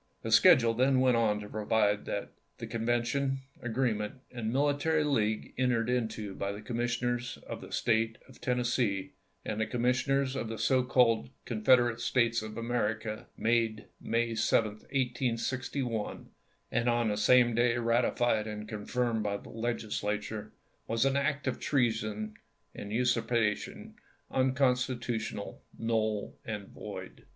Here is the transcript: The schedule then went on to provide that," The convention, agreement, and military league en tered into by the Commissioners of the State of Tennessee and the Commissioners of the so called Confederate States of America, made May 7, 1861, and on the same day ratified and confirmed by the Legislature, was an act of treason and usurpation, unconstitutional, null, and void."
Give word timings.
The 0.23 0.31
schedule 0.31 0.73
then 0.73 0.99
went 0.99 1.15
on 1.15 1.39
to 1.41 1.47
provide 1.47 2.05
that," 2.05 2.31
The 2.57 2.65
convention, 2.65 3.37
agreement, 3.61 4.15
and 4.31 4.51
military 4.51 5.03
league 5.03 5.53
en 5.59 5.69
tered 5.69 5.95
into 5.95 6.33
by 6.33 6.51
the 6.53 6.61
Commissioners 6.63 7.37
of 7.45 7.61
the 7.61 7.71
State 7.71 8.17
of 8.27 8.41
Tennessee 8.41 9.11
and 9.45 9.61
the 9.61 9.67
Commissioners 9.67 10.35
of 10.35 10.47
the 10.49 10.57
so 10.57 10.81
called 10.81 11.29
Confederate 11.45 11.99
States 11.99 12.41
of 12.41 12.57
America, 12.57 13.27
made 13.37 13.85
May 13.99 14.33
7, 14.33 14.71
1861, 14.71 16.31
and 16.71 16.89
on 16.89 17.09
the 17.09 17.15
same 17.15 17.53
day 17.53 17.77
ratified 17.77 18.47
and 18.47 18.67
confirmed 18.67 19.21
by 19.21 19.37
the 19.37 19.49
Legislature, 19.49 20.51
was 20.87 21.05
an 21.05 21.15
act 21.15 21.45
of 21.45 21.59
treason 21.59 22.33
and 22.73 22.91
usurpation, 22.91 23.93
unconstitutional, 24.31 25.61
null, 25.77 26.33
and 26.43 26.69
void." 26.69 27.25